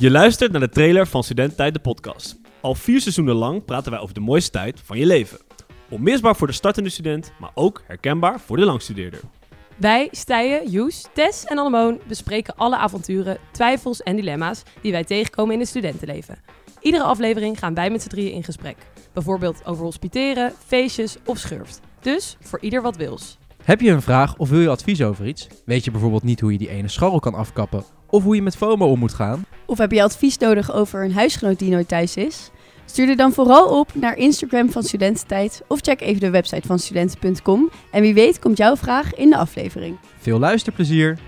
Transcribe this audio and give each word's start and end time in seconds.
Je 0.00 0.10
luistert 0.10 0.52
naar 0.52 0.60
de 0.60 0.68
trailer 0.68 1.06
van 1.06 1.24
Studententijd 1.24 1.74
de 1.74 1.80
podcast. 1.80 2.38
Al 2.60 2.74
vier 2.74 3.00
seizoenen 3.00 3.34
lang 3.34 3.64
praten 3.64 3.90
wij 3.90 4.00
over 4.00 4.14
de 4.14 4.20
mooiste 4.20 4.50
tijd 4.50 4.80
van 4.84 4.98
je 4.98 5.06
leven. 5.06 5.38
Onmisbaar 5.88 6.36
voor 6.36 6.46
de 6.46 6.52
startende 6.52 6.88
student, 6.88 7.32
maar 7.38 7.50
ook 7.54 7.82
herkenbaar 7.86 8.40
voor 8.40 8.56
de 8.56 8.64
langstudeerder. 8.64 9.20
Wij, 9.76 10.08
Stijen, 10.10 10.70
Joes, 10.70 11.06
Tess 11.14 11.44
en 11.44 11.58
Annemoon 11.58 12.00
bespreken 12.08 12.56
alle 12.56 12.76
avonturen, 12.76 13.38
twijfels 13.50 14.02
en 14.02 14.16
dilemma's 14.16 14.62
die 14.82 14.92
wij 14.92 15.04
tegenkomen 15.04 15.54
in 15.54 15.60
het 15.60 15.68
studentenleven. 15.68 16.38
Iedere 16.80 17.04
aflevering 17.04 17.58
gaan 17.58 17.74
wij 17.74 17.90
met 17.90 18.02
z'n 18.02 18.08
drieën 18.08 18.32
in 18.32 18.44
gesprek. 18.44 18.76
Bijvoorbeeld 19.12 19.64
over 19.64 19.84
hospiteren, 19.84 20.52
feestjes 20.66 21.16
of 21.24 21.38
schurft. 21.38 21.80
Dus 22.00 22.36
voor 22.40 22.60
ieder 22.60 22.82
wat 22.82 22.96
wils. 22.96 23.38
Heb 23.64 23.80
je 23.80 23.90
een 23.90 24.02
vraag 24.02 24.36
of 24.36 24.48
wil 24.48 24.60
je 24.60 24.68
advies 24.68 25.02
over 25.02 25.26
iets? 25.26 25.46
Weet 25.64 25.84
je 25.84 25.90
bijvoorbeeld 25.90 26.22
niet 26.22 26.40
hoe 26.40 26.52
je 26.52 26.58
die 26.58 26.70
ene 26.70 26.88
scharrel 26.88 27.20
kan 27.20 27.34
afkappen? 27.34 27.84
Of 28.10 28.22
hoe 28.22 28.34
je 28.34 28.42
met 28.42 28.56
FOMO 28.56 28.86
om 28.86 28.98
moet 28.98 29.14
gaan? 29.14 29.44
Of 29.66 29.78
heb 29.78 29.92
je 29.92 30.02
advies 30.02 30.38
nodig 30.38 30.72
over 30.72 31.04
een 31.04 31.12
huisgenoot 31.12 31.58
die 31.58 31.70
nooit 31.70 31.88
thuis 31.88 32.16
is? 32.16 32.50
Stuur 32.84 33.08
er 33.08 33.16
dan 33.16 33.32
vooral 33.32 33.78
op 33.78 33.94
naar 33.94 34.16
Instagram 34.16 34.70
van 34.70 34.82
Studententijd 34.82 35.62
of 35.66 35.80
check 35.80 36.00
even 36.00 36.20
de 36.20 36.30
website 36.30 36.66
van 36.66 36.78
studenten.com. 36.78 37.70
En 37.90 38.00
wie 38.02 38.14
weet 38.14 38.38
komt 38.38 38.56
jouw 38.56 38.76
vraag 38.76 39.14
in 39.14 39.30
de 39.30 39.36
aflevering. 39.36 39.96
Veel 40.18 40.38
luisterplezier! 40.38 41.18